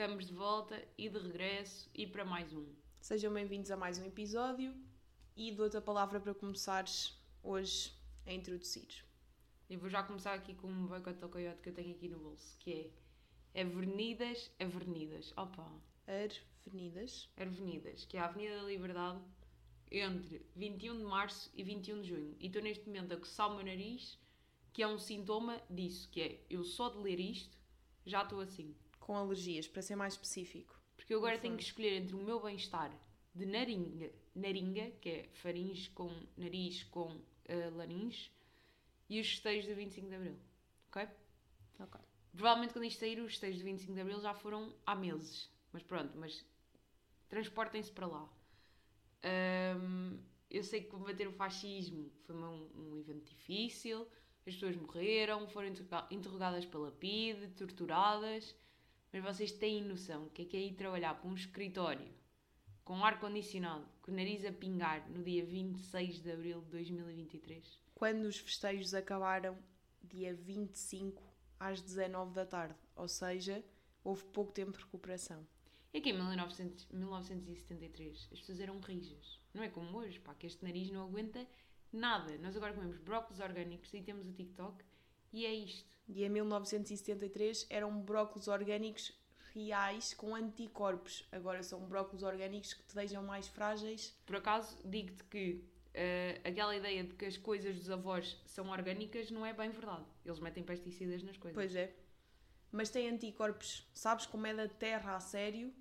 [0.00, 2.66] estamos de volta e de regresso e para mais um.
[3.02, 4.74] Sejam bem-vindos a mais um episódio
[5.36, 7.92] e dou-te a palavra para começares hoje
[8.26, 9.04] a introduzir.
[9.68, 12.18] Eu vou já começar aqui com um boicote ao coiote que eu tenho aqui no
[12.18, 12.90] bolso, que
[13.52, 15.34] é Avenidas, Avenidas.
[15.36, 15.70] Opa!
[16.66, 17.28] Avenidas.
[17.36, 19.20] Avenidas, que é a Avenida da Liberdade
[19.90, 22.36] entre 21 de Março e 21 de Junho.
[22.40, 24.18] E estou neste momento a coçar o meu nariz,
[24.72, 27.60] que é um sintoma disso, que é eu só de ler isto
[28.06, 28.74] já estou assim.
[29.00, 30.80] Com alergias, para ser mais específico.
[30.96, 32.96] Porque eu agora tenho que escolher entre o meu bem-estar
[33.34, 38.30] de naringa, naringa, que é faringe com nariz com uh, laringe,
[39.08, 40.38] e os festejos do 25 de Abril.
[40.88, 41.08] Ok?
[41.80, 42.00] Ok.
[42.32, 45.50] Provavelmente quando isto sair, os festejos do 25 de Abril já foram há meses.
[45.72, 46.44] Mas pronto, mas
[47.28, 48.28] transportem-se para lá.
[49.24, 50.18] Um,
[50.50, 54.06] eu sei que combater o fascismo foi um, um, evento difícil,
[54.46, 55.68] as pessoas morreram, foram
[56.10, 58.54] interrogadas pela PIDE, torturadas,
[59.12, 62.08] mas vocês têm noção que é que é ir trabalhar para um escritório
[62.84, 67.80] com ar-condicionado, com o nariz a pingar no dia 26 de abril de 2023?
[67.94, 69.58] Quando os festejos acabaram,
[70.02, 71.22] dia 25
[71.58, 73.64] às 19 da tarde, ou seja,
[74.02, 75.46] houve pouco tempo de recuperação.
[75.92, 79.40] É que em 1900, 1973 as pessoas eram rijas.
[79.52, 81.46] Não é como hoje, pá, que este nariz não aguenta
[81.92, 82.38] nada.
[82.38, 84.84] Nós agora comemos brócolis orgânicos e temos o TikTok
[85.32, 85.88] e é isto.
[86.08, 89.12] E em 1973 eram brócolis orgânicos
[89.54, 91.26] reais com anticorpos.
[91.30, 94.16] Agora são brócolis orgânicos que te deixam mais frágeis.
[94.26, 95.64] Por acaso, digo-te que
[95.94, 100.04] uh, aquela ideia de que as coisas dos avós são orgânicas não é bem verdade.
[100.24, 101.54] Eles metem pesticidas nas coisas.
[101.54, 101.94] Pois é
[102.72, 103.86] mas tem anticorpos.
[103.92, 105.72] Sabes como é da terra a sério?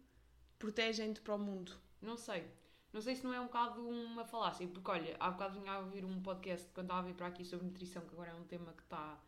[0.57, 1.73] Protegem-te para o mundo.
[2.01, 2.45] Não sei.
[2.91, 5.79] Não sei se não é um bocado uma falácia, porque olha, há bocado vinha a
[5.79, 8.45] ouvir um podcast quando estava a vir para aqui sobre nutrição, que agora é um
[8.45, 9.21] tema que está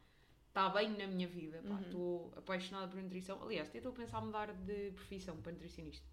[0.51, 1.61] está bem na minha vida.
[1.63, 1.79] Uhum.
[1.79, 3.41] Estou apaixonada por nutrição.
[3.41, 6.05] Aliás, até estou a pensar mudar de profissão para nutricionista.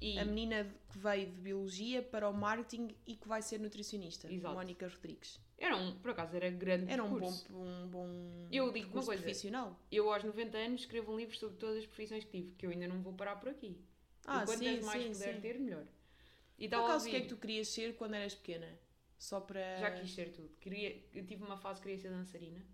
[0.00, 0.18] E...
[0.18, 4.54] A menina que veio de biologia para o marketing e que vai ser nutricionista, Exato.
[4.54, 5.40] Mónica Rodrigues.
[5.56, 9.20] Era um, por acaso, era grande Era um bom, um bom eu digo uma coisa,
[9.20, 9.76] profissional.
[9.90, 12.70] Eu, aos 90 anos, escrevo um livro sobre todas as profissões que tive, que eu
[12.70, 13.76] ainda não vou parar por aqui.
[14.24, 15.40] Ah, e quantas sim, mais sim, puder sim.
[15.40, 15.84] ter, melhor.
[16.56, 18.78] E por acaso, o que é que tu querias ser quando eras pequena?
[19.18, 19.78] Só para...
[19.78, 20.50] Já quis ser tudo.
[20.60, 22.64] Queria, eu tive uma fase que queria ser dançarina.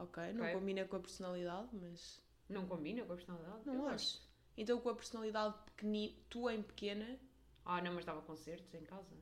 [0.00, 0.54] Ok, não okay.
[0.54, 2.22] combina com a personalidade, mas...
[2.48, 3.66] Não combina com a personalidade?
[3.66, 4.18] Não acho.
[4.56, 7.18] Então, com a personalidade pequenina, tu em pequena...
[7.66, 9.14] Ah, não, mas dava concertos em casa,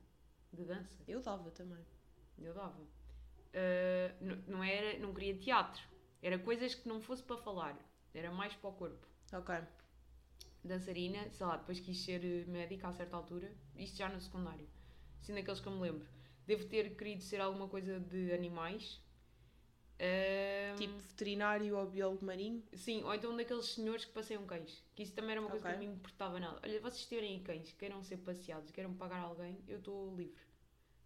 [0.53, 1.03] de dança.
[1.05, 1.85] Eu dava também.
[2.37, 2.81] Eu dava.
[2.81, 5.83] Uh, não, era, não queria teatro.
[6.21, 7.77] Era coisas que não fosse para falar.
[8.13, 9.05] Era mais para o corpo.
[9.33, 9.55] Ok.
[10.63, 13.51] Dançarina, sei lá, depois quis ser médica a certa altura.
[13.75, 14.67] Isto já no secundário.
[15.21, 16.07] Assim, daqueles que eu me lembro.
[16.47, 19.01] Devo ter querido ser alguma coisa de animais.
[19.99, 22.63] Uh, tipo veterinário ou biólogo marinho?
[22.73, 24.81] Sim, ou então daqueles senhores que passeiam cães.
[24.95, 25.77] Que isso também era uma coisa okay.
[25.77, 26.57] que não me importava nada.
[26.63, 30.41] Olha, vocês tiverem cães, queiram ser passeados, queiram pagar alguém, eu estou livre.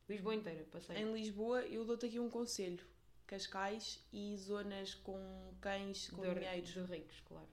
[0.07, 0.97] Lisboa inteira, passei.
[0.97, 2.85] Em Lisboa, eu dou-te aqui um conselho:
[3.25, 5.17] Cascais e zonas com
[5.59, 6.69] cães, com de, dinheiros.
[6.69, 7.47] De ricos, claro.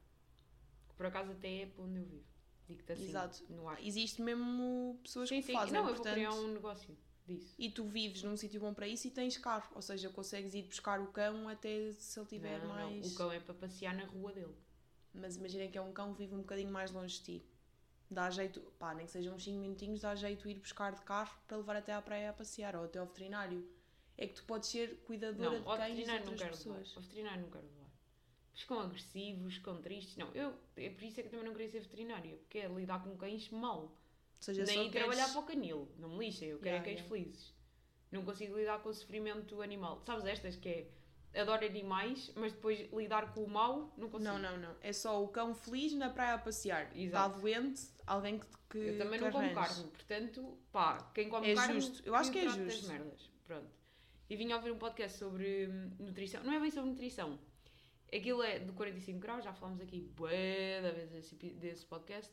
[0.95, 2.31] Por acaso, até é para onde eu vivo.
[2.69, 3.45] Digo-te assim, Exato.
[3.49, 3.83] no ar.
[3.83, 5.53] Existe mesmo pessoas sim, que sim.
[5.55, 5.73] fazem.
[5.73, 6.95] Não, eu vou criar um negócio
[7.35, 7.55] disso.
[7.59, 9.71] E tu vives num sítio bom para isso e tens carro.
[9.75, 13.07] Ou seja, consegues ir buscar o cão até se ele tiver não, mais.
[13.07, 13.13] Não.
[13.13, 14.55] O cão é para passear na rua dele.
[15.13, 17.45] Mas imaginem que é um cão que vive um bocadinho mais longe de ti
[18.11, 21.33] dá jeito, pá, nem que sejam uns 5 minutinhos, dá jeito ir buscar de carro
[21.47, 23.67] para levar até à praia a passear ou até ao veterinário.
[24.19, 26.89] É que tu podes ser cuidadora não, de cães e outras pessoas.
[26.89, 26.97] Levar.
[26.97, 27.91] Ao veterinário não quero levar.
[28.53, 30.17] Ficam agressivos, ficam tristes.
[30.17, 33.03] Não, eu, é por isso é que também não queria ser veterinária, porque é lidar
[33.03, 33.97] com cães mal.
[34.41, 35.07] Seja, Nem ir queres...
[35.07, 37.09] trabalhar para o canil, não me lixa, eu quero yeah, cães yeah.
[37.09, 37.55] felizes.
[38.11, 40.03] Não consigo lidar com o sofrimento animal.
[40.05, 44.33] Sabes estas que é adoro animais, mas depois lidar com o mal não consigo.
[44.33, 44.77] Não, não, não.
[44.81, 46.91] É só o cão feliz na praia a passear.
[46.97, 47.05] Exato.
[47.05, 48.47] Está doente, alguém que.
[48.71, 51.81] que eu também que não como carne, portanto, pá, quem come é carne.
[51.81, 52.03] Justo.
[52.05, 52.89] Eu acho que é justo.
[52.89, 53.31] merdas.
[53.47, 53.71] Pronto.
[54.29, 56.43] E vim a ouvir um podcast sobre hum, nutrição.
[56.43, 57.39] Não é bem sobre nutrição.
[58.13, 62.33] Aquilo é do 45 graus, já falámos aqui bué da vez desse, desse podcast.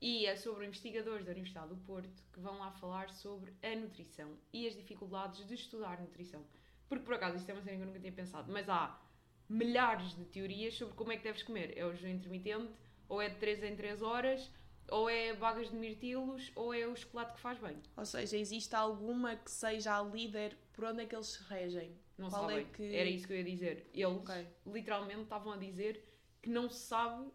[0.00, 4.36] E é sobre investigadores da Universidade do Porto que vão lá falar sobre a nutrição
[4.52, 6.44] e as dificuldades de estudar nutrição.
[6.88, 9.00] Porque por acaso isto é uma cena que eu nunca tinha pensado, mas há
[9.48, 11.76] milhares de teorias sobre como é que deves comer.
[11.76, 12.72] É o jejum intermitente,
[13.08, 14.50] ou é de 3 em 3 horas,
[14.90, 17.76] ou é bagas de mirtilos, ou é o chocolate que faz bem.
[17.96, 21.96] Ou seja, existe alguma que seja a líder por onde é que eles se regem?
[22.18, 22.58] Não Qual sabem.
[22.58, 22.94] É que...
[22.94, 23.90] Era isso que eu ia dizer.
[23.92, 24.46] Eles okay.
[24.66, 26.04] literalmente estavam a dizer
[26.42, 27.30] que não se sabe.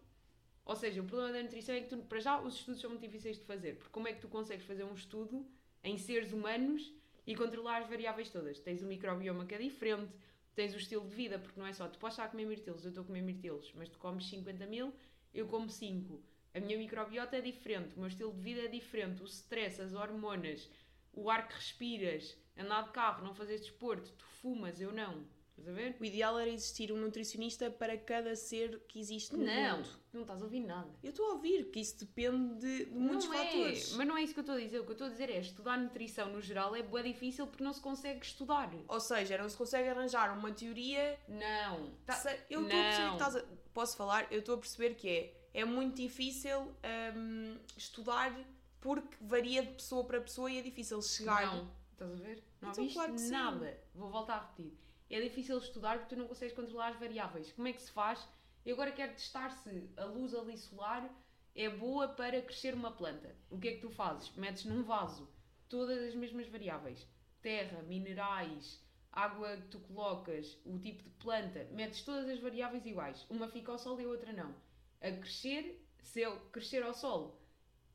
[0.64, 3.02] Ou seja, o problema da nutrição é que tu, para já os estudos são muito
[3.02, 3.76] difíceis de fazer.
[3.76, 5.46] Porque como é que tu consegues fazer um estudo
[5.82, 6.92] em seres humanos
[7.26, 8.58] e controlar as variáveis todas?
[8.60, 10.12] Tens o microbioma que é diferente,
[10.54, 12.84] tens o estilo de vida, porque não é só tu podes estar a comer mirtilos,
[12.84, 14.92] eu estou a comer mirtilos, mas tu comes 50 mil
[15.32, 16.22] eu como 5.
[16.54, 19.94] A minha microbiota é diferente, o meu estilo de vida é diferente, o stress, as
[19.94, 20.68] hormonas,
[21.12, 25.24] o ar que respiras, andar de carro, não fazer desporto, tu fumas, eu não.
[25.60, 25.96] Estás a ver?
[26.00, 29.88] O ideal era existir um nutricionista para cada ser que existe no Não, mundo.
[30.12, 30.88] não estás a ouvir nada.
[31.02, 33.92] Eu estou a ouvir que isso depende de, de muitos não fatores.
[33.92, 34.78] É, mas não é isso que eu estou a dizer.
[34.80, 37.62] O que eu estou a dizer é estudar nutrição no geral é bué difícil porque
[37.62, 38.70] não se consegue estudar.
[38.88, 41.18] Ou seja, não se consegue arranjar uma teoria.
[41.28, 41.90] Não.
[42.06, 43.44] Tá- Se- Eu estou a perceber que estás a.
[43.74, 44.26] Posso falar?
[44.32, 45.36] Eu estou a perceber que é.
[45.52, 46.74] É muito difícil
[47.16, 48.32] hum, estudar
[48.80, 51.44] porque varia de pessoa para pessoa e é difícil chegar.
[51.46, 51.70] Não.
[51.92, 52.42] Estás a ver?
[52.62, 53.30] Não Então, claro que sim.
[53.30, 53.78] nada.
[53.94, 54.72] Vou voltar a repetir.
[55.10, 57.52] É difícil estudar porque tu não consegues controlar as variáveis.
[57.52, 58.26] Como é que se faz?
[58.64, 61.10] Eu agora quero testar se a luz ali solar
[61.54, 63.34] é boa para crescer uma planta.
[63.50, 64.30] O que é que tu fazes?
[64.36, 65.28] Metes num vaso
[65.68, 67.06] todas as mesmas variáveis.
[67.42, 71.64] Terra, minerais, água que tu colocas, o tipo de planta.
[71.72, 73.26] Metes todas as variáveis iguais.
[73.28, 74.54] Uma fica ao sol e a outra não.
[75.00, 77.40] A crescer, se eu crescer ao sol,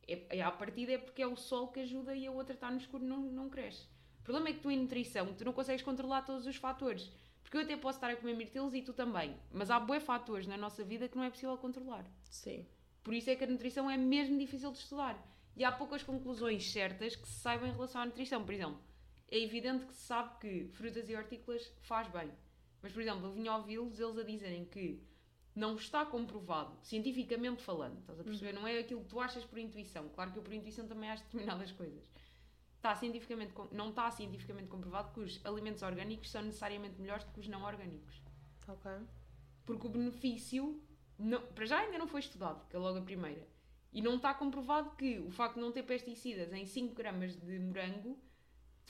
[0.08, 2.70] é, é, à partida é porque é o sol que ajuda e a outra está
[2.70, 3.88] no escuro não, não cresce.
[4.25, 7.12] O problema é que tu em nutrição tu não consegues controlar todos os fatores.
[7.44, 9.38] Porque eu até posso estar a comer mirtilos e tu também.
[9.54, 12.04] Mas há bué fatores na nossa vida que não é possível controlar.
[12.24, 12.66] Sim.
[13.04, 15.16] Por isso é que a nutrição é mesmo difícil de estudar.
[15.56, 18.44] E há poucas conclusões certas que se saibam em relação à nutrição.
[18.44, 18.80] Por exemplo,
[19.30, 22.31] é evidente que se sabe que frutas e hortícolas faz bem.
[22.81, 25.04] Mas, por exemplo, eu vim ouvi-los eles a dizerem que
[25.56, 28.54] não está comprovado, cientificamente falando, estás a perceber?
[28.54, 30.10] Não é aquilo que tu achas por intuição.
[30.10, 32.10] Claro que eu por intuição também acho determinadas coisas.
[32.86, 37.40] Está cientificamente, não está cientificamente comprovado que os alimentos orgânicos são necessariamente melhores do que
[37.40, 38.22] os não orgânicos.
[38.68, 38.92] Ok.
[39.66, 40.80] Porque o benefício,
[41.18, 43.42] não- para já ainda não foi estudado, que é logo a primeira.
[43.92, 47.58] E não está comprovado que o facto de não ter pesticidas em 5 gramas de
[47.58, 48.20] morango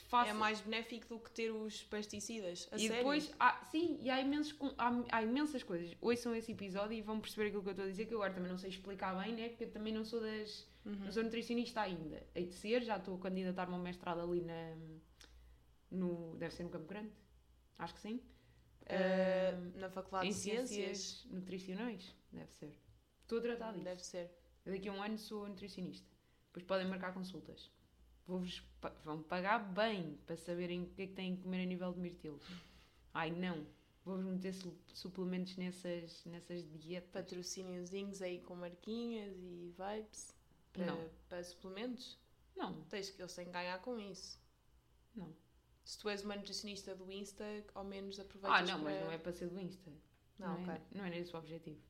[0.04, 0.30] faça...
[0.30, 2.68] É mais benéfico do que ter os pesticidas.
[2.70, 2.96] A e sério?
[2.96, 5.96] depois, há, sim, e há, imensos, há, há imensas coisas.
[6.00, 8.34] Ouçam esse episódio e vão perceber aquilo que eu estou a dizer, que eu agora
[8.34, 9.48] também não sei explicar bem, né?
[9.48, 10.66] Porque eu também não sou das.
[10.84, 10.94] Uhum.
[10.94, 12.24] Não sou nutricionista ainda.
[12.34, 14.76] Hei de ser, já estou a candidatar-me a um mestrado ali na.
[15.90, 17.12] No, deve ser no Campo Grande.
[17.78, 18.20] Acho que sim.
[18.82, 20.68] Uh, na Faculdade de Ciências.
[20.68, 22.78] ciências nutricionais, deve ser.
[23.22, 23.84] Estou a tratar disso.
[23.84, 24.30] Deve ser.
[24.64, 26.06] Daqui a um ano sou nutricionista.
[26.46, 27.70] Depois podem marcar consultas.
[28.26, 28.62] Vou-vos
[29.04, 32.00] vão pagar bem para saberem o que é que têm que comer a nível de
[32.00, 32.42] mirtilos.
[33.14, 33.64] Ai não,
[34.04, 37.10] vou-vos meter su- suplementos nessas, nessas dietas.
[37.12, 40.34] Patrocíniozinhos aí com marquinhas e vibes
[40.72, 41.10] para, Não.
[41.28, 42.18] para suplementos.
[42.56, 44.38] Não, Tens que eles têm que ganhar com isso.
[45.14, 45.32] não.
[45.84, 48.90] Se tu és uma nutricionista do Insta, ao menos Ah, aproveitas não, para...
[48.92, 49.88] mas não é para ser do Insta.
[50.36, 50.74] Não, Não, ok.
[50.74, 51.80] é, não era esse o objetivo.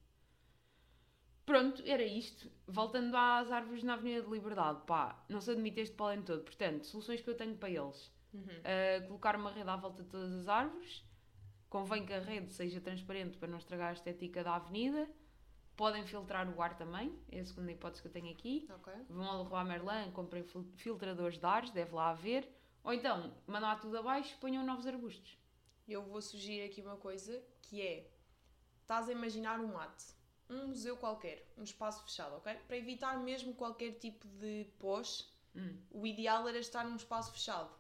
[1.47, 2.51] Pronto, era isto.
[2.67, 6.43] Voltando às árvores na Avenida de Liberdade, pá, não se admite este pólen todo.
[6.43, 8.13] Portanto, soluções que eu tenho para eles.
[8.35, 8.43] Uhum.
[8.43, 11.05] Uh, colocar uma rede à volta de todas as árvores.
[11.71, 15.09] Convém que a rede seja transparente para não estragar a estética da avenida.
[15.77, 18.67] Podem filtrar o ar também, é a segunda hipótese que eu tenho aqui.
[18.77, 18.93] Ok.
[19.11, 22.49] Vão ao Leroy Merlin, comprem fil- filtradores de ares, deve lá haver.
[22.83, 25.39] Ou então, mandam tudo abaixo, ponham novos arbustos.
[25.87, 28.11] Eu vou sugerir aqui uma coisa que é:
[28.81, 30.16] estás a imaginar um mate,
[30.49, 32.55] um museu qualquer, um espaço fechado, ok?
[32.67, 35.75] Para evitar mesmo qualquer tipo de pós, Hum.
[35.91, 37.71] o ideal era estar num espaço fechado.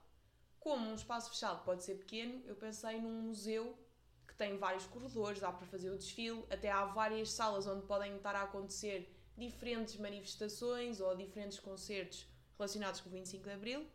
[0.58, 3.78] Como um espaço fechado pode ser pequeno, eu pensei num museu
[4.26, 8.16] que tem vários corredores, dá para fazer o desfile, até há várias salas onde podem
[8.16, 12.26] estar a acontecer diferentes manifestações ou diferentes concertos
[12.58, 13.86] relacionados com o 25 de Abril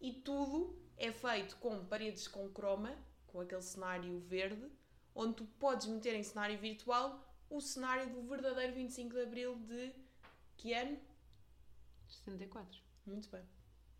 [0.00, 2.96] e tudo é feito com paredes com croma,
[3.26, 4.70] com aquele cenário verde,
[5.12, 9.92] onde tu podes meter em cenário virtual o cenário do verdadeiro 25 de Abril de
[10.56, 10.98] que ano?
[12.08, 12.80] 64.
[13.06, 13.42] Muito bem.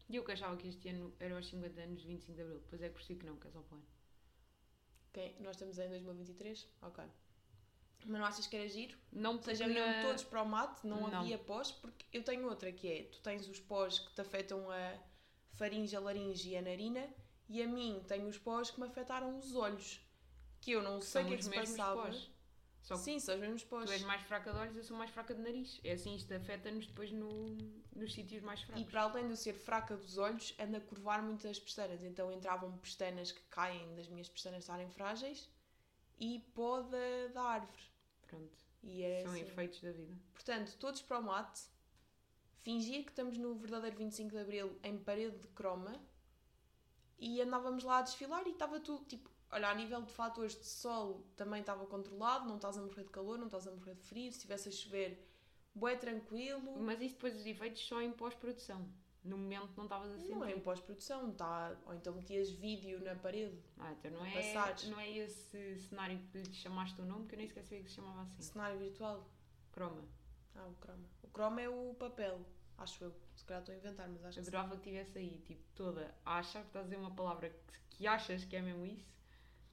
[0.08, 2.58] E eu que achava que este ano era os 50 anos de 25 de Abril.
[2.60, 3.86] Depois é que percebi que não, que é só para o ano.
[5.12, 5.36] Quem?
[5.40, 6.68] Nós estamos em 2023?
[6.82, 7.04] Ok.
[8.06, 8.98] Mas não achas que era giro?
[9.10, 11.20] Não porque iam na- todos para o mate, não, Não.
[11.20, 14.70] havia pós, porque eu tenho outra que é, tu tens os pós que te afetam
[14.70, 14.98] a
[15.54, 17.08] faringe, a laringe e a narina,
[17.48, 20.00] e a mim tenho os pós que me afetaram os olhos,
[20.60, 22.02] que eu não sei o que é que se passava.
[22.02, 22.30] pós.
[22.84, 23.86] Só Sim, são os mesmos pós.
[23.86, 25.80] tu és mais fraca de olhos, eu sou mais fraca de nariz.
[25.82, 27.56] É assim, isto afeta-nos depois no,
[27.96, 28.84] nos sítios mais E fracos.
[28.90, 32.02] para além de eu ser fraca dos olhos, anda a curvar muito as pestanas.
[32.04, 35.48] Então entravam pestanas que caem das minhas pestanas estarem frágeis
[36.20, 36.98] e poda
[37.32, 37.82] da árvore.
[38.28, 39.40] Pronto, E é são assim.
[39.40, 40.14] efeitos da vida.
[40.34, 41.62] Portanto, todos para o mate,
[42.62, 45.98] fingia que estamos no verdadeiro 25 de Abril em parede de croma
[47.18, 49.30] e andávamos lá a desfilar e estava tudo tipo.
[49.54, 53.10] Olha, a nível de fatores de sol também estava controlado, não estás a morrer de
[53.10, 55.24] calor, não estás a morrer de frio, se estivesse a chover,
[55.72, 56.76] bué tranquilo.
[56.80, 58.84] Mas isso depois os efeitos só em pós-produção.
[59.22, 60.32] No momento não estavas a sentir.
[60.34, 64.32] Não é em pós-produção, tá, ou então metias vídeo na parede, Ah, então não é,
[64.34, 64.88] passares.
[64.88, 67.94] não é esse cenário que lhe chamaste o nome, que eu nem sabia que se
[67.94, 68.42] chamava assim.
[68.42, 69.24] cenário virtual.
[69.70, 70.02] Croma.
[70.56, 71.04] Ah, o croma.
[71.22, 72.40] O croma é o papel,
[72.76, 73.14] acho eu.
[73.36, 74.50] Se calhar estou a inventar, mas acho que sim.
[74.50, 77.96] Adorava que tivesse aí, tipo, toda a achar que estás a dizer uma palavra que,
[77.96, 79.13] que achas que é mesmo isso,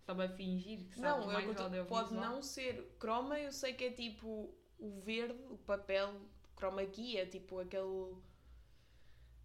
[0.04, 1.86] só para fingir que sabes Não, mais eu, audiovisual.
[1.86, 6.14] pode não ser croma, eu sei que é tipo o verde, o papel
[6.56, 8.16] croma aqui, é tipo aquele.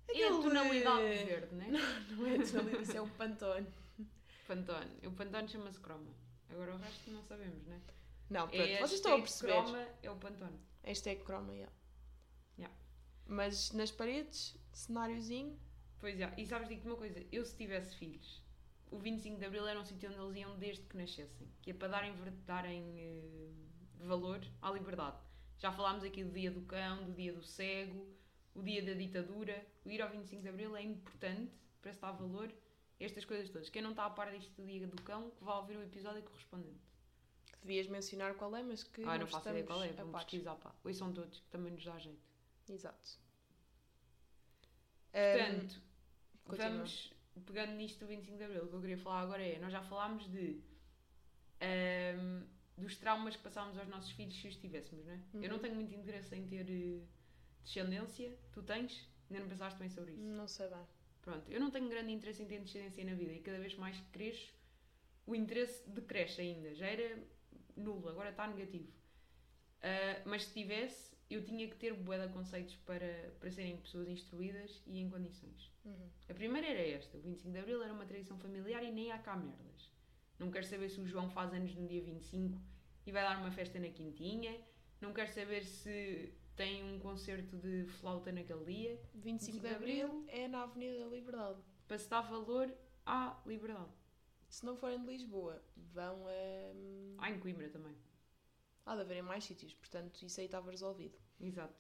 [0.09, 1.67] É a tonalidade verde, né?
[2.11, 3.67] Não é a tonalidade, isso é o Pantone.
[4.47, 5.07] Pantone.
[5.07, 6.15] O Pantone chama-se croma.
[6.49, 7.81] Agora o resto não sabemos, né?
[8.31, 9.53] Não, pronto, É vocês estão a hashtag perceber.
[9.53, 10.61] croma é o Pantone.
[10.85, 11.73] Hashtag croma, yeah.
[12.57, 12.77] Yeah.
[13.27, 15.59] Mas nas paredes, cenáriozinho.
[15.99, 18.41] Pois é, e sabes, digo-te uma coisa, eu se tivesse filhos,
[18.91, 21.75] o 25 de Abril era um sítio onde eles iam desde que nascessem, que é
[21.75, 22.15] para darem,
[22.47, 23.51] darem eh,
[24.01, 25.17] valor à liberdade.
[25.59, 28.07] Já falámos aqui do dia do cão, do dia do cego,
[28.55, 29.67] o dia da ditadura.
[29.85, 32.53] O ir ao 25 de Abril é importante para se dar valor
[33.01, 33.69] a estas coisas todas.
[33.69, 36.23] Quem não está a par disto do dia do cão, que vá ouvir o episódio
[36.23, 36.85] correspondente.
[37.47, 40.25] Que devias mencionar qual é, mas que ah, não faço ideia qual é, vamos par.
[40.25, 40.75] pesquisar, pá.
[40.85, 42.23] Hoje são todos, que também nos dá jeito.
[42.69, 43.19] Exato.
[45.13, 45.81] Portanto,
[46.45, 46.69] continua.
[46.71, 49.73] vamos pegando nisto do 25 de Abril, o que eu queria falar agora é, nós
[49.73, 50.61] já falámos de
[51.61, 52.45] ahm,
[52.77, 55.21] dos traumas que passámos aos nossos filhos se os tivéssemos, não é?
[55.35, 55.49] Eu Uhum.
[55.49, 57.03] não tenho muito interesse em ter eh,
[57.65, 59.09] descendência, tu tens?
[59.31, 60.23] Ainda não pensaste bem sobre isso?
[60.23, 60.87] Não sei bem.
[61.23, 63.97] Pronto, eu não tenho grande interesse em ter descendência na vida e cada vez mais
[63.99, 64.55] que cresço,
[65.27, 66.75] o interesse decresce ainda.
[66.75, 67.19] Já era
[67.77, 68.93] nulo, agora está negativo.
[69.83, 74.09] Ah, mas se tivesse, eu tinha que ter bué de conceitos para, para serem pessoas
[74.09, 75.73] instruídas e em condições.
[75.85, 76.09] Uhum.
[76.29, 79.19] A primeira era esta: o 25 de Abril era uma tradição familiar e nem há
[79.19, 79.91] cá merdas.
[80.39, 82.61] Não quero saber se o João faz anos no dia 25
[83.07, 84.61] e vai dar uma festa na Quintinha.
[85.01, 89.01] Não quero saber se tem um concerto de flauta naquele dia.
[89.15, 90.25] 25 de de Abril.
[90.29, 91.61] É na Avenida da Liberdade.
[91.87, 92.73] Para se dar valor
[93.05, 93.91] à liberdade.
[94.49, 97.23] Se não forem de Lisboa, vão a.
[97.25, 97.95] Há em Coimbra também.
[98.87, 101.19] Há de haver em mais sítios, portanto isso aí estava resolvido.
[101.41, 101.75] Exato.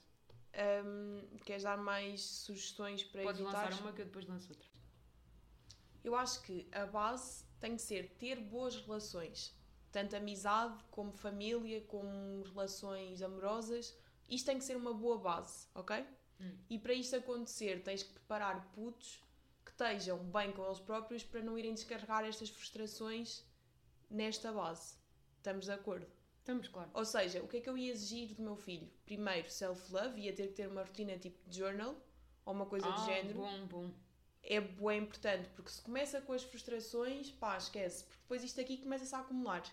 [0.52, 3.64] Ahm, queres dar mais sugestões para Podes evitar?
[3.68, 4.68] lançar uma que eu depois lanço outra.
[6.02, 9.54] Eu acho que a base tem que ser ter boas relações,
[9.92, 13.94] tanto amizade como família, como relações amorosas.
[14.28, 16.04] Isto tem que ser uma boa base, ok?
[16.40, 16.56] Hum.
[16.68, 19.22] E para isto acontecer, tens que preparar putos
[19.64, 23.44] que estejam bem com eles próprios para não irem descarregar estas frustrações
[24.10, 24.96] nesta base.
[25.38, 26.15] Estamos de acordo?
[26.46, 26.88] Estamos, claro.
[26.94, 28.88] Ou seja, o que é que eu ia exigir do meu filho?
[29.04, 31.96] Primeiro, self-love, ia ter que ter uma rotina tipo journal
[32.44, 33.90] ou uma coisa do ah, género bom, bom.
[34.44, 38.76] é bem importante, porque se começa com as frustrações, pá, esquece, porque depois isto aqui
[38.76, 39.64] começa-se a acumular.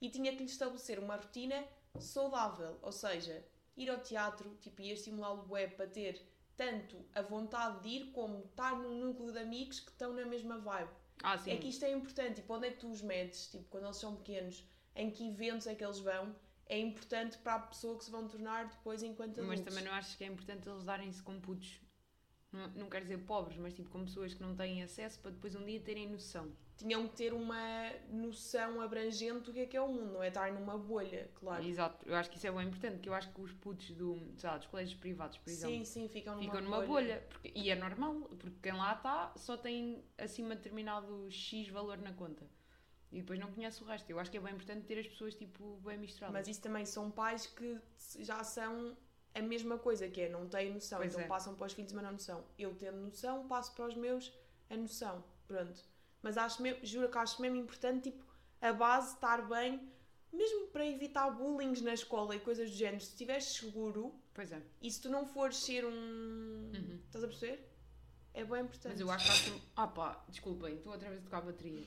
[0.00, 1.64] E tinha que lhe estabelecer uma rotina
[2.00, 6.20] saudável, ou seja, ir ao teatro, tipo, ia estimulá-lo web para ter
[6.56, 10.58] tanto a vontade de ir como estar num núcleo de amigos que estão na mesma
[10.58, 10.90] vibe.
[11.22, 11.52] Ah, sim.
[11.52, 13.96] É que isto é importante, tipo, onde é que tu os medes, tipo, quando eles
[13.96, 14.66] são pequenos,
[14.96, 16.34] em que eventos é que eles vão,
[16.66, 19.48] é importante para a pessoa que se vão tornar depois enquanto adultos.
[19.48, 21.80] Mas também não achas que é importante eles darem-se com putos?
[22.52, 25.54] Não, não quero dizer pobres, mas tipo com pessoas que não têm acesso para depois
[25.54, 26.50] um dia terem noção.
[26.78, 30.28] tinham que ter uma noção abrangente do que é que é o mundo, não é
[30.28, 31.64] estar numa bolha, claro.
[31.64, 34.18] Exato, eu acho que isso é bem importante, que eu acho que os putos do,
[34.36, 37.22] sei lá, dos colégios privados, por exemplo, sim, sim, ficam numa ficam numa bolha.
[37.30, 41.98] porque- e é normal, porque quem lá está só tem acima de determinado X valor
[41.98, 42.46] na conta.
[43.12, 44.10] E depois não conhece o resto.
[44.10, 46.34] Eu acho que é bem importante ter as pessoas tipo bem misturadas.
[46.34, 47.78] Mas isso também são pais que
[48.18, 48.96] já são
[49.34, 51.28] a mesma coisa, que é não têm noção, Pois então é.
[51.28, 52.44] passam para os filhos uma não noção.
[52.58, 54.32] Eu tendo noção, passo para os meus
[54.70, 55.22] a noção.
[55.46, 55.84] Pronto.
[56.22, 58.24] Mas acho mesmo, juro que acho mesmo importante, tipo,
[58.60, 59.88] a base estar bem,
[60.32, 63.00] mesmo para evitar bullying na escola e coisas do género.
[63.00, 64.60] Se estiveres seguro Pois é.
[64.82, 65.90] e se tu não fores ser um.
[66.74, 67.00] Uhum.
[67.06, 67.72] Estás a perceber?
[68.34, 68.92] É bem importante.
[68.92, 69.62] Mas eu acho que.
[69.76, 71.86] Ah pá, desculpem, estou outra vez a tocar a bateria.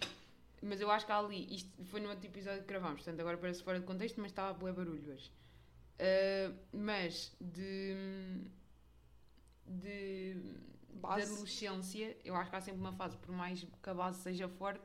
[0.62, 3.38] Mas eu acho que há ali, isto foi no outro episódio que gravámos, portanto agora
[3.38, 5.32] parece fora de contexto, mas estava a bué barulho hoje.
[6.00, 7.96] Ah, mas de...
[9.66, 10.36] De...
[10.90, 11.32] De Base.
[11.32, 14.84] adolescência, eu acho que há sempre uma fase, por mais que a base seja forte,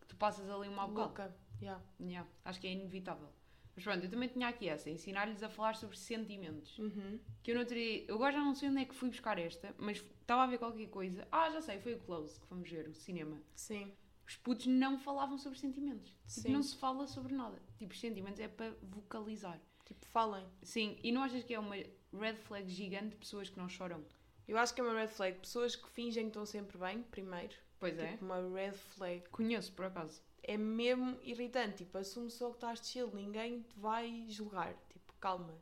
[0.00, 0.86] que tu passas ali uma.
[0.86, 1.32] Louca.
[1.60, 1.82] Yeah.
[2.00, 3.28] Yeah, acho que é inevitável.
[3.74, 6.78] Mas pronto, eu também tinha aqui essa, ensinar-lhes a falar sobre sentimentos.
[6.78, 7.18] Uhum.
[7.42, 8.04] Que eu não teria.
[8.06, 10.58] Eu agora já não sei onde é que fui buscar esta, mas estava a ver
[10.58, 11.26] qualquer coisa.
[11.30, 13.40] Ah, já sei, foi o Close que fomos ver, o cinema.
[13.54, 13.92] Sim.
[14.26, 16.14] Os putos não falavam sobre sentimentos.
[16.26, 17.60] Tipo, não se fala sobre nada.
[17.76, 19.60] Tipo, os sentimentos é para vocalizar.
[19.84, 20.46] Tipo, falem.
[20.62, 24.02] Sim, e não achas que é uma red flag gigante de pessoas que não choram?
[24.48, 25.38] Eu acho que é uma red flag.
[25.38, 27.54] Pessoas que fingem que estão sempre bem, primeiro.
[27.78, 28.12] Pois é.
[28.12, 29.28] Tipo, uma red flag.
[29.30, 30.22] Conheço, por acaso.
[30.42, 31.84] É mesmo irritante.
[31.84, 33.10] Tipo, assume só que estás de chill.
[33.14, 34.74] Ninguém te vai julgar.
[34.90, 35.54] Tipo, calma.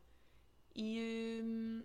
[0.74, 1.40] E.
[1.42, 1.82] hum,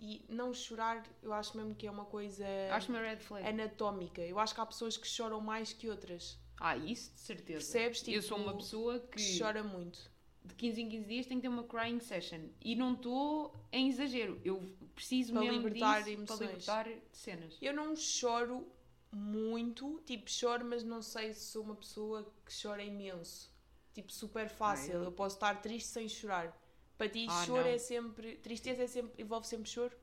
[0.00, 3.46] E não chorar, eu acho mesmo que é uma coisa Acho uma red flag.
[3.46, 4.20] anatómica.
[4.22, 6.38] Eu acho que há pessoas que choram mais que outras.
[6.60, 7.58] Ah, isso de certeza.
[7.58, 7.98] Percebes?
[8.02, 9.16] Tipo, eu sou uma pessoa que.
[9.16, 9.98] Que chora muito.
[10.44, 12.48] de 15 em 15 dias tenho que ter uma crying session.
[12.64, 14.40] E não estou em exagero.
[14.44, 16.64] Eu preciso Para mesmo libertar disso emoções.
[16.64, 17.58] para libertar cenas.
[17.60, 18.66] Eu não choro
[19.12, 23.50] muito, tipo, choro, mas não sei se sou uma pessoa que chora imenso.
[23.94, 24.92] Tipo, super fácil.
[24.92, 25.12] Ah, eu- eu...
[25.12, 26.56] posso estar triste sem chorar.
[26.98, 27.68] Para ti, Ah, choro não.
[27.70, 28.36] é sempre.
[28.38, 29.22] Tristeza é sempre.
[29.22, 29.96] envolve sempre choro.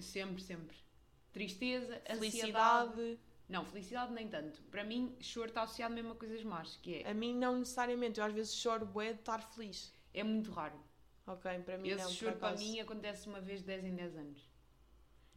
[0.00, 0.76] Sempre, sempre.
[1.32, 2.18] Tristeza, ansiedade.
[2.18, 3.18] Felicidade.
[3.48, 4.60] Não, felicidade nem tanto.
[4.64, 8.18] Para mim, choro está associado mesmo a coisas más, que é, A mim, não necessariamente.
[8.20, 9.92] Eu às vezes choro bué de estar feliz.
[10.12, 10.78] é muito raro.
[11.26, 12.10] Ok, para mim Esse não.
[12.10, 14.50] choro para mim acontece uma vez de 10 em 10 anos.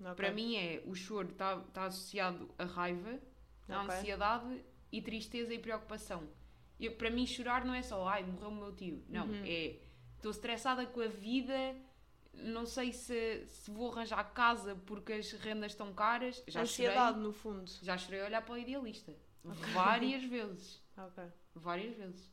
[0.02, 0.16] Ok.
[0.16, 3.20] Para mim é, o choro está está associado à raiva,
[3.70, 3.96] à Ok.
[3.96, 6.28] ansiedade e tristeza e preocupação.
[6.80, 9.04] Eu, para mim chorar não é só, ai, morreu o meu tio.
[9.08, 9.44] Não, Uhum.
[9.46, 9.78] é,
[10.24, 11.76] estou estressada com a vida,
[12.34, 16.42] não sei se, se vou arranjar casa porque as rendas estão caras.
[16.48, 17.70] Já Ansiedade, chorei, no fundo.
[17.82, 19.14] já chorei a olhar para o idealista.
[19.44, 20.82] Várias vezes.
[21.54, 22.32] Várias vezes.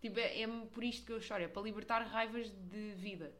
[0.00, 3.34] Tipo, é, é por isto que eu choro, é para libertar raivas de vida.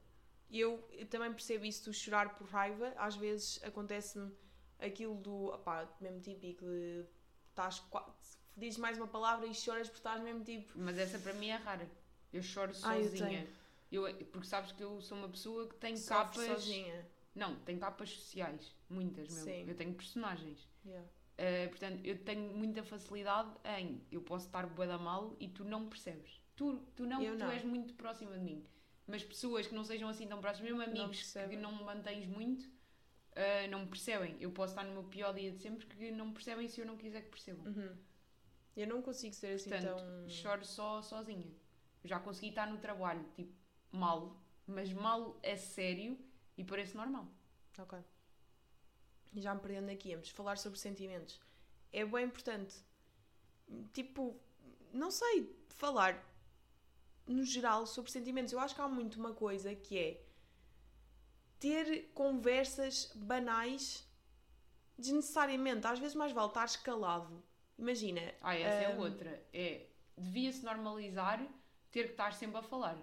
[0.51, 2.93] Eu, eu também percebo isso do chorar por raiva.
[2.97, 4.33] Às vezes acontece-me
[4.81, 5.47] aquilo do.
[5.47, 7.07] Opá, mesmo típico de.
[7.51, 7.81] Estás.
[8.57, 10.73] Dizes mais uma palavra e choras porque estás mesmo tipo.
[10.77, 11.89] Mas essa para mim é rara.
[12.33, 13.47] Eu choro Ah, eu sozinha.
[13.91, 16.63] Eu porque sabes que eu sou uma pessoa que tem Sofre capas.
[16.63, 17.07] sozinha.
[17.35, 18.75] Não, tem capas sociais.
[18.89, 19.45] Muitas mesmo.
[19.45, 19.65] Sim.
[19.69, 20.69] Eu tenho personagens.
[20.85, 21.07] Yeah.
[21.39, 24.03] Uh, portanto, eu tenho muita facilidade em.
[24.11, 26.41] Eu posso estar da mal e tu não percebes.
[26.55, 27.51] Tu, tu não, Eu tu não.
[27.51, 28.65] és muito próxima de mim.
[29.07, 31.59] Mas pessoas que não sejam assim tão próximas, mesmo amigos que percebem.
[31.59, 34.37] não me mantens muito, uh, não me percebem.
[34.39, 36.87] Eu posso estar no meu pior dia de sempre que não me percebem se eu
[36.87, 37.65] não quiser que percebam.
[37.67, 37.97] Uhum.
[38.77, 40.29] Eu não consigo ser assim Portanto, tão.
[40.29, 41.51] choro só sozinha.
[42.05, 43.53] Eu já consegui estar no trabalho, tipo,
[43.93, 46.19] mal, mas mal a sério
[46.57, 47.27] e parece normal.
[47.79, 47.99] Ok.
[49.35, 51.41] Já me perdendo aqui, vamos falar sobre sentimentos.
[51.93, 52.77] É bem importante.
[53.93, 54.37] Tipo,
[54.93, 56.27] não sei, falar
[57.27, 58.53] no geral sobre sentimentos.
[58.53, 60.23] Eu acho que há muito uma coisa que é
[61.59, 64.07] ter conversas banais
[64.99, 65.87] desnecessariamente.
[65.87, 67.43] Às vezes mais vale estar escalado.
[67.79, 68.35] Imagina.
[68.41, 69.43] Ah, essa é hum, outra.
[69.53, 71.41] É, devia-se normalizar
[71.91, 72.99] ter que estar sempre a falar.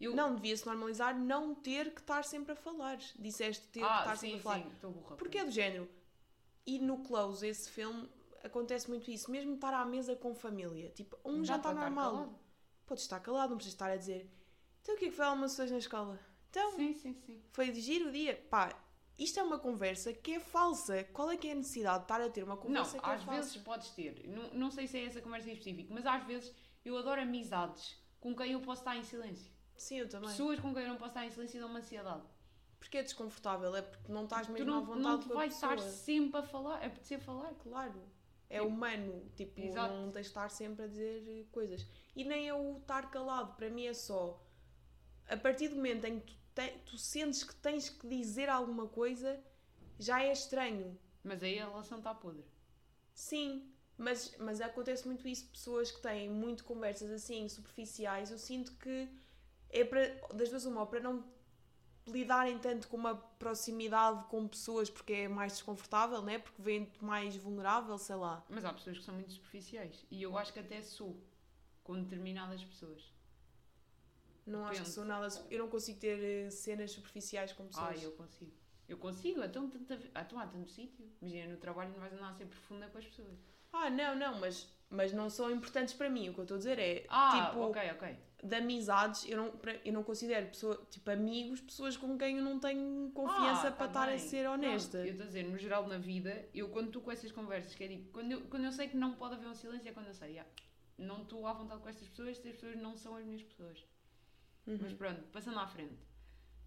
[0.00, 2.98] Eu, Não, devia-se normalizar não ter que estar sempre a falar.
[3.18, 4.62] Disseste ter que ah, estar sim, sempre a falar.
[4.62, 5.16] sim, estou burra.
[5.16, 5.88] Porque é do género.
[6.66, 8.08] E no Close, esse filme,
[8.42, 9.30] acontece muito isso.
[9.30, 10.90] Mesmo estar à mesa com família.
[10.90, 12.38] Tipo, um já está normal.
[12.86, 14.30] Podes estar calado, não precisas estar a dizer
[14.84, 16.20] então o que é que foi almoço hoje na escola?
[16.50, 17.42] Então, Sim, sim, sim.
[17.52, 18.36] foi de giro o dia.
[18.50, 18.78] Pá,
[19.18, 21.04] isto é uma conversa que é falsa.
[21.04, 23.12] Qual é que é a necessidade de estar a ter uma Não, conversa que é
[23.14, 23.40] às falsa?
[23.40, 24.28] vezes podes ter.
[24.28, 26.54] Não, não sei se é essa conversa em específico, mas às vezes
[26.84, 29.50] eu adoro amizades com quem eu posso estar em silêncio.
[29.76, 30.30] Sim, eu também.
[30.30, 32.22] Pessoas com quem eu não posso estar em silêncio dão-me ansiedade.
[32.78, 35.54] Porque é desconfortável, é porque não estás mesmo à não, vontade não com a vais
[35.54, 35.74] pessoa.
[35.74, 37.54] estar sempre a falar, a apetecer falar.
[37.54, 38.02] Claro.
[38.50, 39.94] É humano, tipo, exato.
[39.94, 41.86] não tens de estar sempre a dizer coisas.
[42.14, 44.40] E nem é o estar calado, para mim é só
[45.26, 48.86] a partir do momento em que tu, te- tu sentes que tens que dizer alguma
[48.86, 49.42] coisa,
[49.98, 50.96] já é estranho.
[51.22, 52.44] Mas aí a relação está podre.
[53.14, 58.72] Sim, mas, mas acontece muito isso, pessoas que têm muito conversas assim, superficiais, eu sinto
[58.76, 59.08] que
[59.80, 61.24] é para, das duas uma, ou para não
[62.06, 66.38] lidarem tanto com uma proximidade com pessoas porque é mais desconfortável, né?
[66.38, 68.44] Porque vêm-te mais vulnerável, sei lá.
[68.48, 70.04] Mas há pessoas que são muito superficiais.
[70.10, 71.18] E eu acho que até sou
[71.82, 73.12] com determinadas pessoas.
[74.46, 74.94] Não acho que Depende.
[74.94, 75.28] sou nada.
[75.50, 78.02] Eu não consigo ter eh, cenas superficiais com Ah, pessoas.
[78.02, 78.52] eu consigo.
[78.86, 81.10] Eu consigo, então, tanta, então há tanto sítio.
[81.22, 83.38] Imagina, no trabalho não vais andar a ser profunda com as pessoas.
[83.72, 86.28] Ah, não, não, mas, mas não são importantes para mim.
[86.28, 88.18] O que eu estou a dizer é Ah, tipo ok, ok.
[88.44, 89.28] De amizades.
[89.28, 89.52] Eu não,
[89.84, 93.88] eu não considero pessoa, tipo amigos pessoas com quem eu não tenho confiança Ah, para
[93.88, 94.98] tá estar a ser honesta.
[94.98, 97.74] Não, eu estou a dizer, no geral na vida, eu quando estou com essas conversas,
[97.74, 99.92] que é tipo, quando eu, quando eu sei que não pode haver um silêncio, é
[99.92, 100.40] quando eu sei,
[100.98, 103.84] não estou à vontade com estas pessoas, estas pessoas não são as minhas pessoas.
[104.66, 104.78] Uhum.
[104.80, 105.96] Mas pronto, passando à frente.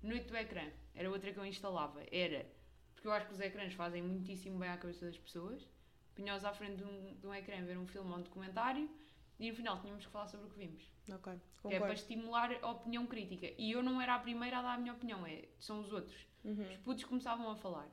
[0.01, 2.01] Noite do ecrã, era outra que eu instalava.
[2.11, 2.45] Era,
[2.93, 5.67] porque eu acho que os ecrãs fazem muitíssimo bem à cabeça das pessoas.
[6.15, 8.89] Punhós à frente de um, de um ecrã, ver um filme ou um documentário,
[9.39, 10.83] e no final tínhamos que falar sobre o que vimos.
[11.09, 11.79] Ok, Que é concordo.
[11.85, 13.47] para estimular a opinião crítica.
[13.57, 16.27] E eu não era a primeira a dar a minha opinião, é, são os outros.
[16.43, 16.63] Uhum.
[16.69, 17.89] Os putos começavam a falar.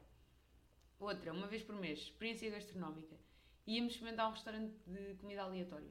[0.99, 3.17] Outra, uma vez por mês, experiência gastronómica.
[3.67, 5.91] Íamos experimentar um restaurante de comida aleatória.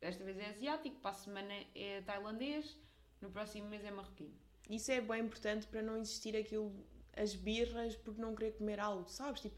[0.00, 2.76] Desta vez é asiático, para a semana é tailandês,
[3.20, 4.34] no próximo mês é marroquino.
[4.68, 6.86] Isso é bem importante para não existir aquilo,
[7.16, 9.40] as birras por não querer comer algo, sabes?
[9.40, 9.56] Tipo,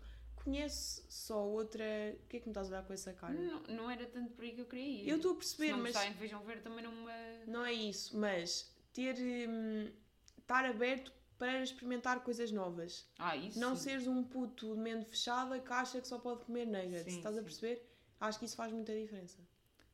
[0.49, 1.85] conheço só outra.
[2.25, 3.35] O que é que me estás a dar com essa cara?
[3.35, 5.09] Não, não era tanto por aí que eu queria ir.
[5.09, 5.97] Eu estou a Se perceber, não mas.
[6.17, 7.45] feijão verde também não me...
[7.47, 9.15] Não é isso, mas ter.
[9.49, 9.91] hum,
[10.39, 13.07] estar aberto para experimentar coisas novas.
[13.19, 16.67] Ah, isso não seres um puto de mente fechada que acha que só pode comer
[16.67, 17.13] nuggets.
[17.13, 17.45] Sim, Estás a sim.
[17.45, 17.89] perceber?
[18.21, 19.39] Acho que isso faz muita diferença.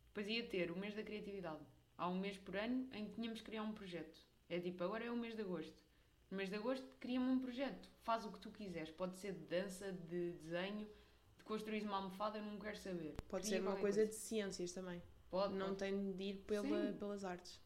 [0.06, 1.60] Depois ia ter o mês da criatividade.
[1.98, 4.18] Há um mês por ano em que tínhamos que criar um projeto.
[4.48, 5.83] É tipo, agora é o mês de agosto.
[6.34, 7.88] Mês de agosto, cria-me um projeto.
[8.02, 8.90] Faz o que tu quiseres.
[8.90, 10.86] Pode ser de dança, de desenho,
[11.38, 13.14] de construir uma almofada, eu não quero saber.
[13.28, 15.02] Pode Cria ser uma qualquer coisa, de ciências também.
[15.30, 15.78] Pode, Não pode.
[15.78, 17.60] tem de ir pela, pelas artes.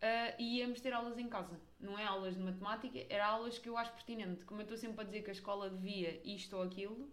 [0.00, 1.58] Ah, e íamos ter aulas em casa.
[1.80, 4.44] Não é aulas de matemática, era aulas que eu acho pertinente.
[4.44, 7.10] Como eu estou sempre a dizer que a escola devia isto ou aquilo,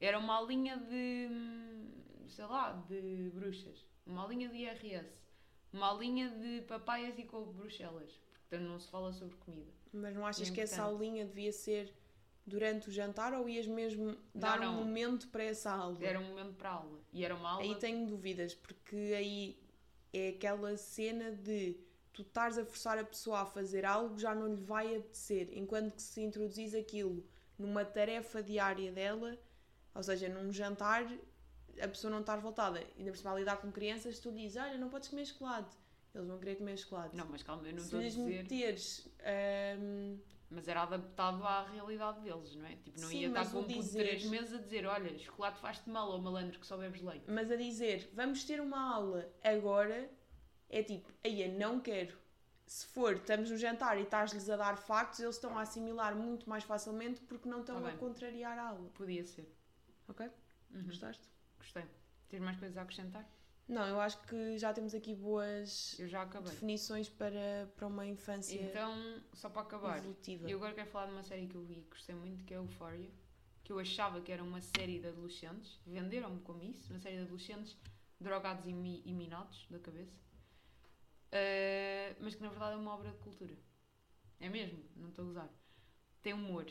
[0.00, 1.28] era uma aulinha de.
[1.30, 1.90] hum,
[2.28, 3.86] sei lá, de bruxas.
[4.06, 5.10] Uma aulinha de IRS.
[5.72, 8.20] Uma aulinha de papaias e couve bruxelas.
[8.48, 9.72] Portanto, não se fala sobre comida.
[9.92, 11.94] Mas não achas É que essa aulinha devia ser
[12.46, 14.74] durante o jantar ou ias mesmo dar não.
[14.74, 15.98] um momento para essa aula?
[16.00, 17.00] Era um momento para a aula.
[17.12, 17.62] E era uma aula.
[17.62, 19.58] Aí tenho dúvidas, porque aí
[20.12, 21.76] é aquela cena de
[22.12, 25.94] tu estares a forçar a pessoa a fazer algo já não lhe vai apetecer, enquanto
[25.94, 27.26] que se introduzis aquilo
[27.58, 29.36] numa tarefa diária dela,
[29.94, 31.04] ou seja, num jantar,
[31.80, 32.80] a pessoa não está revoltada.
[32.96, 35.76] Ainda por cima a lidar com crianças, tu dizes, olha, não podes comer chocolate.
[36.14, 37.16] Eles vão querer comer chocolate.
[37.16, 38.42] Não, mas calma, eu não se estou a lhes dizer.
[38.42, 39.08] meteres
[39.80, 40.18] hum,
[40.50, 42.76] Mas era adaptado à realidade deles, não é?
[42.76, 45.18] Tipo, não Sim, ia estar com um puto de dizer- 3 meses a dizer: olha,
[45.18, 47.28] chocolate faz-te mal, ou malandro que só bebes leite.
[47.28, 50.08] Mas a dizer, vamos ter uma aula agora,
[50.68, 52.16] é tipo, aí eu não quero.
[52.66, 56.48] Se for, estamos no jantar e estás-lhes a dar factos, eles estão a assimilar muito
[56.48, 58.88] mais facilmente porque não estão Tá a contrariar a aula.
[58.94, 59.46] Podia ser.
[60.08, 60.30] Ok?
[60.72, 60.84] Uhum.
[60.84, 61.28] Gostaste?
[61.58, 61.84] Gostei.
[62.28, 63.28] Tens mais coisas a acrescentar?
[63.66, 65.96] Não, eu acho que já temos aqui boas
[66.52, 70.48] definições para, para uma infância Então, só para acabar, evolutiva.
[70.50, 72.58] eu agora quero falar de uma série que eu vi e gostei muito, que é
[72.58, 73.10] Euphoria.
[73.62, 75.80] Que eu achava que era uma série de adolescentes.
[75.86, 77.74] Venderam-me como isso, uma série de adolescentes
[78.20, 80.12] drogados e, mi e minados da cabeça.
[81.32, 83.56] Ah, mas que na verdade é uma obra de cultura.
[84.40, 85.48] É mesmo, não estou a usar.
[86.20, 86.66] Tem humor.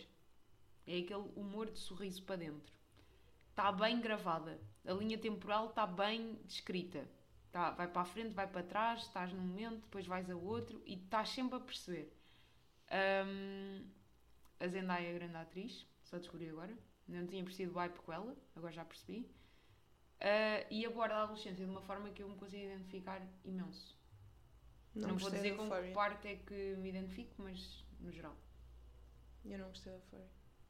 [0.85, 2.71] É aquele humor de sorriso para dentro.
[3.53, 4.59] Está bem gravada.
[4.83, 7.07] A linha temporal está bem descrita.
[7.51, 10.81] Tá, vai para a frente, vai para trás, estás num momento, depois vais a outro
[10.87, 12.11] e estás sempre a perceber.
[12.89, 13.85] Ahm,
[14.59, 16.75] a Zendaya é a grande atriz, só descobri agora.
[17.07, 19.29] Não tinha percebido o hype com ela, agora já percebi.
[20.19, 23.95] Ah, e aborda a adolescência de uma forma que eu me consigo identificar imenso.
[24.95, 28.35] Não, vou gostei dizer com que parte é que me identifico, mas no geral.
[29.45, 30.27] Eu não gostei da Euphoria.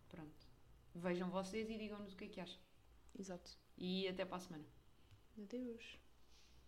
[0.10, 0.48] Pronto.
[0.96, 2.73] Vejam vocês e digam-nos o que é que acham.
[3.18, 3.58] Exato.
[3.78, 4.66] E até para a semana.
[5.38, 6.03] Adeus.